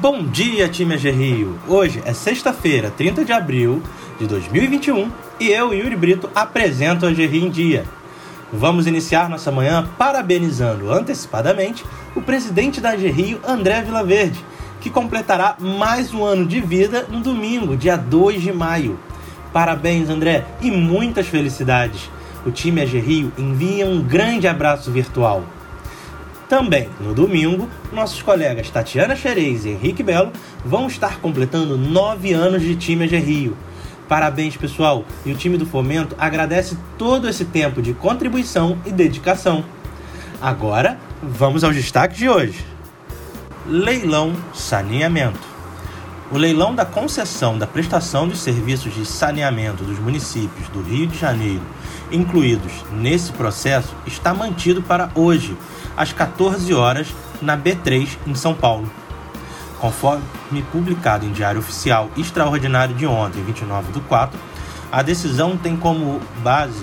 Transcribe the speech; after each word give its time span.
Bom 0.00 0.24
dia, 0.24 0.70
time 0.70 0.94
AG 0.94 1.10
Rio! 1.10 1.58
Hoje 1.68 2.02
é 2.06 2.14
sexta-feira, 2.14 2.90
30 2.90 3.26
de 3.26 3.32
abril 3.32 3.82
de 4.18 4.26
2021 4.26 5.10
e 5.38 5.50
eu, 5.50 5.74
Yuri 5.74 5.94
Brito, 5.94 6.30
apresento 6.34 7.04
a 7.04 7.10
AG 7.10 7.26
Rio 7.26 7.46
em 7.46 7.50
Dia. 7.50 7.84
Vamos 8.50 8.86
iniciar 8.86 9.28
nossa 9.28 9.52
manhã 9.52 9.86
parabenizando 9.98 10.90
antecipadamente 10.90 11.84
o 12.16 12.22
presidente 12.22 12.80
da 12.80 12.92
AG 12.92 13.06
Rio, 13.10 13.40
André 13.46 13.82
Vilaverde, 13.82 14.42
que 14.80 14.88
completará 14.88 15.56
mais 15.60 16.12
um 16.14 16.24
ano 16.24 16.46
de 16.46 16.58
vida 16.58 17.06
no 17.10 17.20
domingo, 17.20 17.76
dia 17.76 17.96
2 17.96 18.40
de 18.40 18.52
maio. 18.52 18.98
Parabéns, 19.52 20.08
André, 20.08 20.46
e 20.62 20.70
muitas 20.70 21.26
felicidades! 21.26 22.10
O 22.46 22.50
time 22.50 22.80
AG 22.80 22.98
Rio 22.98 23.30
envia 23.36 23.86
um 23.86 24.02
grande 24.02 24.48
abraço 24.48 24.90
virtual. 24.90 25.44
Também, 26.52 26.86
no 27.00 27.14
domingo, 27.14 27.66
nossos 27.90 28.20
colegas 28.20 28.68
Tatiana 28.68 29.16
Xerez 29.16 29.64
e 29.64 29.70
Henrique 29.70 30.02
Belo 30.02 30.30
vão 30.62 30.86
estar 30.86 31.18
completando 31.18 31.78
nove 31.78 32.34
anos 32.34 32.60
de 32.60 32.76
time 32.76 33.04
AG 33.04 33.16
Rio. 33.16 33.56
Parabéns, 34.06 34.54
pessoal! 34.54 35.02
E 35.24 35.32
o 35.32 35.34
time 35.34 35.56
do 35.56 35.64
Fomento 35.64 36.14
agradece 36.18 36.76
todo 36.98 37.26
esse 37.26 37.46
tempo 37.46 37.80
de 37.80 37.94
contribuição 37.94 38.78
e 38.84 38.92
dedicação. 38.92 39.64
Agora, 40.42 40.98
vamos 41.22 41.64
aos 41.64 41.74
destaques 41.74 42.18
de 42.18 42.28
hoje. 42.28 42.62
Leilão 43.66 44.36
Saneamento. 44.52 45.51
O 46.32 46.38
leilão 46.38 46.74
da 46.74 46.86
concessão 46.86 47.58
da 47.58 47.66
prestação 47.66 48.26
dos 48.26 48.40
serviços 48.40 48.94
de 48.94 49.04
saneamento 49.04 49.84
dos 49.84 49.98
municípios 49.98 50.66
do 50.68 50.80
Rio 50.80 51.06
de 51.06 51.18
Janeiro, 51.18 51.60
incluídos 52.10 52.72
nesse 52.90 53.30
processo, 53.32 53.94
está 54.06 54.32
mantido 54.32 54.80
para 54.80 55.10
hoje, 55.14 55.54
às 55.94 56.10
14 56.10 56.72
horas, 56.72 57.14
na 57.42 57.54
B3, 57.54 58.16
em 58.26 58.34
São 58.34 58.54
Paulo. 58.54 58.90
Conforme 59.78 60.22
publicado 60.72 61.26
em 61.26 61.32
Diário 61.32 61.60
Oficial 61.60 62.08
Extraordinário 62.16 62.94
de 62.94 63.06
ontem, 63.06 63.44
29 63.44 63.92
de 63.92 64.00
4, 64.00 64.40
a 64.90 65.02
decisão 65.02 65.54
tem 65.58 65.76
como 65.76 66.18
base 66.42 66.82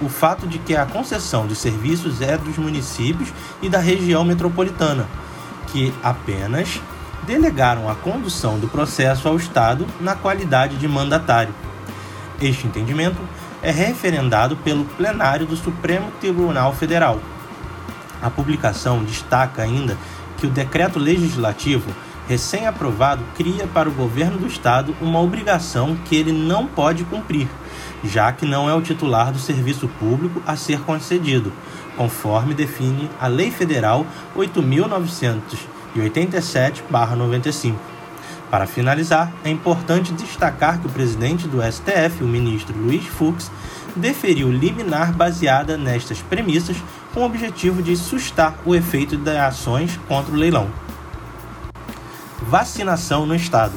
o 0.00 0.08
fato 0.08 0.46
de 0.46 0.60
que 0.60 0.76
a 0.76 0.86
concessão 0.86 1.44
dos 1.44 1.58
serviços 1.58 2.22
é 2.22 2.38
dos 2.38 2.56
municípios 2.56 3.32
e 3.60 3.68
da 3.68 3.80
região 3.80 4.22
metropolitana, 4.22 5.08
que 5.72 5.92
apenas 6.04 6.80
delegaram 7.24 7.88
a 7.88 7.94
condução 7.94 8.58
do 8.58 8.68
processo 8.68 9.28
ao 9.28 9.36
Estado 9.36 9.86
na 10.00 10.14
qualidade 10.14 10.76
de 10.76 10.86
mandatário. 10.86 11.54
Este 12.40 12.66
entendimento 12.66 13.20
é 13.62 13.70
referendado 13.70 14.56
pelo 14.56 14.84
plenário 14.84 15.46
do 15.46 15.56
Supremo 15.56 16.10
Tribunal 16.20 16.74
Federal. 16.74 17.20
A 18.22 18.30
publicação 18.30 19.02
destaca 19.04 19.62
ainda 19.62 19.96
que 20.36 20.46
o 20.46 20.50
decreto 20.50 20.98
legislativo 20.98 21.90
recém-aprovado 22.28 23.22
cria 23.36 23.66
para 23.66 23.88
o 23.88 23.92
governo 23.92 24.38
do 24.38 24.46
estado 24.46 24.94
uma 25.00 25.20
obrigação 25.20 25.96
que 26.04 26.16
ele 26.16 26.32
não 26.32 26.66
pode 26.66 27.04
cumprir, 27.04 27.48
já 28.04 28.32
que 28.32 28.44
não 28.44 28.68
é 28.68 28.74
o 28.74 28.82
titular 28.82 29.32
do 29.32 29.38
serviço 29.38 29.88
público 29.88 30.42
a 30.46 30.56
ser 30.56 30.80
concedido, 30.80 31.52
conforme 31.96 32.52
define 32.52 33.10
a 33.20 33.26
Lei 33.26 33.50
Federal 33.50 34.04
8987/95. 36.00 37.76
Para 38.50 38.66
finalizar, 38.66 39.32
é 39.44 39.50
importante 39.50 40.12
destacar 40.12 40.80
que 40.80 40.86
o 40.86 40.90
presidente 40.90 41.48
do 41.48 41.60
STF, 41.60 42.22
o 42.22 42.28
ministro 42.28 42.78
Luiz 42.78 43.04
Fux, 43.06 43.50
deferiu 43.96 44.52
liminar 44.52 45.12
baseada 45.12 45.76
nestas 45.76 46.20
premissas 46.20 46.76
com 47.12 47.20
o 47.20 47.24
objetivo 47.24 47.82
de 47.82 47.96
sustar 47.96 48.54
o 48.64 48.74
efeito 48.74 49.16
das 49.16 49.36
ações 49.36 49.98
contra 50.06 50.32
o 50.32 50.36
leilão. 50.36 50.68
Vacinação 52.42 53.26
no 53.26 53.34
estado. 53.34 53.72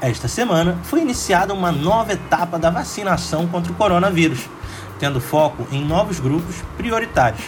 Esta 0.00 0.28
semana 0.28 0.78
foi 0.82 1.00
iniciada 1.00 1.54
uma 1.54 1.72
nova 1.72 2.12
etapa 2.12 2.58
da 2.58 2.68
vacinação 2.68 3.46
contra 3.46 3.72
o 3.72 3.74
coronavírus, 3.74 4.46
tendo 4.98 5.20
foco 5.20 5.66
em 5.72 5.82
novos 5.82 6.20
grupos 6.20 6.56
prioritários. 6.76 7.44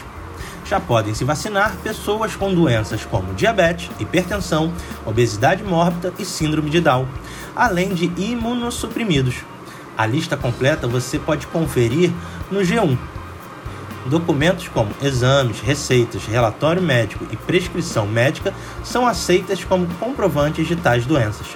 Já 0.69 0.79
podem 0.79 1.15
se 1.15 1.25
vacinar 1.25 1.75
pessoas 1.83 2.37
com 2.37 2.53
doenças 2.53 3.03
como 3.07 3.33
diabetes, 3.33 3.91
hipertensão, 3.99 4.71
obesidade 5.07 5.65
mórbida 5.65 6.13
e 6.19 6.27
síndrome 6.27 6.69
de 6.69 6.79
Down, 6.79 7.09
além 7.57 7.95
de 7.95 8.13
imunossuprimidos. 8.19 9.37
A 9.97 10.05
lista 10.05 10.37
completa 10.37 10.87
você 10.87 11.19
pode 11.19 11.47
conferir 11.47 12.13
no 12.51 12.61
G1. 12.61 12.99
Documentos 14.07 14.69
como 14.69 14.91
exames, 15.03 15.61
receitas, 15.61 16.27
relatório 16.27 16.83
médico 16.83 17.27
e 17.33 17.37
prescrição 17.37 18.07
médica 18.07 18.53
são 18.85 19.07
aceitas 19.07 19.65
como 19.65 19.87
comprovantes 19.95 20.69
de 20.69 20.77
tais 20.77 21.07
doenças. 21.07 21.47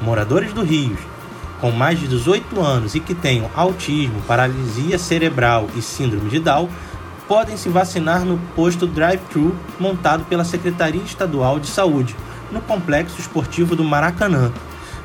Moradores 0.00 0.52
do 0.52 0.62
Rio 0.62 0.96
com 1.60 1.70
mais 1.70 1.98
de 1.98 2.06
18 2.06 2.60
anos 2.60 2.94
e 2.94 3.00
que 3.00 3.14
tenham 3.14 3.50
autismo, 3.54 4.20
paralisia 4.22 4.98
cerebral 4.98 5.68
e 5.74 5.82
síndrome 5.82 6.28
de 6.28 6.38
Down 6.38 6.68
podem 7.28 7.56
se 7.56 7.68
vacinar 7.68 8.24
no 8.24 8.38
posto 8.54 8.86
drive-thru 8.86 9.54
montado 9.78 10.24
pela 10.24 10.44
Secretaria 10.44 11.02
Estadual 11.02 11.58
de 11.58 11.66
Saúde, 11.66 12.16
no 12.50 12.60
Complexo 12.60 13.20
Esportivo 13.20 13.74
do 13.74 13.84
Maracanã, 13.84 14.52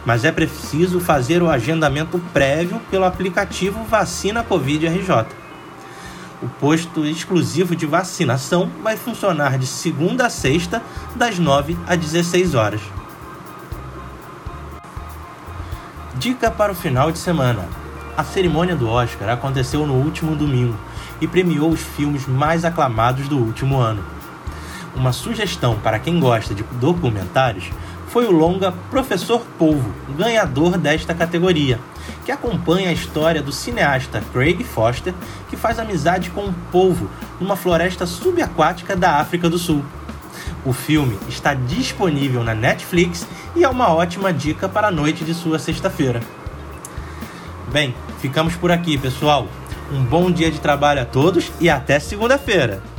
mas 0.05 0.23
é 0.23 0.31
preciso 0.31 0.99
fazer 0.99 1.41
o 1.41 1.49
agendamento 1.49 2.19
prévio 2.33 2.79
pelo 2.89 3.05
aplicativo 3.05 3.83
Vacina 3.83 4.43
Covid 4.43 4.87
RJ. 4.87 5.25
O 6.41 6.47
posto 6.47 7.05
exclusivo 7.05 7.75
de 7.75 7.85
vacinação 7.85 8.69
vai 8.81 8.97
funcionar 8.97 9.59
de 9.59 9.67
segunda 9.67 10.25
a 10.25 10.29
sexta, 10.29 10.81
das 11.15 11.37
9 11.37 11.77
às 11.87 11.99
16 11.99 12.55
horas. 12.55 12.81
Dica 16.15 16.49
para 16.49 16.71
o 16.71 16.75
final 16.75 17.11
de 17.11 17.19
semana: 17.19 17.67
a 18.21 18.23
cerimônia 18.23 18.75
do 18.75 18.87
Oscar 18.87 19.29
aconteceu 19.29 19.87
no 19.87 19.95
último 19.95 20.35
domingo 20.35 20.77
e 21.19 21.27
premiou 21.27 21.71
os 21.71 21.81
filmes 21.81 22.27
mais 22.27 22.63
aclamados 22.63 23.27
do 23.27 23.35
último 23.35 23.79
ano. 23.79 24.03
Uma 24.95 25.11
sugestão 25.11 25.79
para 25.79 25.97
quem 25.97 26.19
gosta 26.19 26.53
de 26.53 26.61
documentários 26.79 27.71
foi 28.09 28.27
o 28.27 28.31
longa 28.31 28.71
Professor 28.91 29.43
Polvo, 29.57 29.91
ganhador 30.15 30.77
desta 30.77 31.15
categoria, 31.15 31.79
que 32.23 32.31
acompanha 32.31 32.89
a 32.89 32.93
história 32.93 33.41
do 33.41 33.51
cineasta 33.51 34.21
Craig 34.31 34.63
Foster, 34.63 35.15
que 35.49 35.57
faz 35.57 35.79
amizade 35.79 36.29
com 36.29 36.41
um 36.41 36.53
polvo 36.71 37.09
numa 37.39 37.55
floresta 37.55 38.05
subaquática 38.05 38.95
da 38.95 39.15
África 39.15 39.49
do 39.49 39.57
Sul. 39.57 39.83
O 40.63 40.73
filme 40.73 41.17
está 41.27 41.55
disponível 41.55 42.43
na 42.43 42.53
Netflix 42.53 43.27
e 43.55 43.63
é 43.63 43.69
uma 43.69 43.91
ótima 43.91 44.31
dica 44.31 44.69
para 44.69 44.89
a 44.89 44.91
noite 44.91 45.23
de 45.23 45.33
sua 45.33 45.57
sexta-feira. 45.57 46.21
Bem, 47.71 47.95
ficamos 48.19 48.55
por 48.55 48.69
aqui, 48.69 48.97
pessoal. 48.97 49.47
Um 49.93 50.03
bom 50.03 50.29
dia 50.29 50.51
de 50.51 50.59
trabalho 50.59 51.01
a 51.01 51.05
todos 51.05 51.51
e 51.59 51.69
até 51.69 51.99
segunda-feira! 51.99 52.90